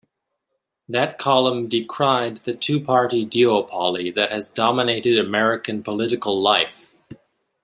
[0.89, 6.89] That column decried "the two-party duopoly that has dominated American political life".